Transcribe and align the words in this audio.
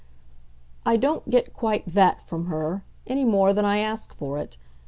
I 0.83 0.97
don't 0.97 1.29
get 1.29 1.53
quite 1.53 1.83
THAT 1.85 2.23
from 2.23 2.47
her, 2.47 2.83
any 3.05 3.23
more 3.23 3.53
than 3.53 3.65
I 3.65 3.77
ask 3.77 4.11
for 4.15 4.39
it. 4.39 4.57